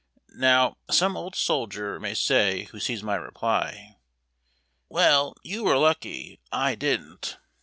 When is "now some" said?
0.37-1.15